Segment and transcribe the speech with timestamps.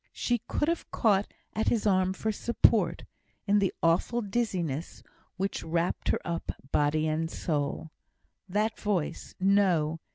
[0.13, 3.05] She could have caught at his arm for support,
[3.45, 5.03] in the awful dizziness
[5.37, 7.91] which wrapped her up, body and soul.
[8.49, 9.35] That voice!
[9.39, 9.99] No!